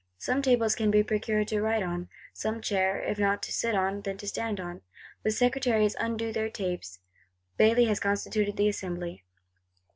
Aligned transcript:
Some 0.17 0.41
table 0.41 0.67
can 0.71 0.89
be 0.89 1.03
procured 1.03 1.47
to 1.49 1.61
write 1.61 1.83
on; 1.83 2.09
some 2.33 2.59
chair, 2.59 2.99
if 2.99 3.19
not 3.19 3.43
to 3.43 3.51
sit 3.51 3.75
on, 3.75 4.01
then 4.01 4.17
to 4.17 4.27
stand 4.27 4.59
on. 4.59 4.81
The 5.21 5.29
Secretaries 5.29 5.95
undo 5.99 6.33
their 6.33 6.49
tapes; 6.49 6.97
Bailly 7.57 7.85
has 7.85 7.99
constituted 7.99 8.57
the 8.57 8.67
Assembly. 8.67 9.23